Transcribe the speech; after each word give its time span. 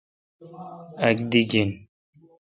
اک 1.05 1.17
دی 1.31 1.41
گین۔ 1.49 1.69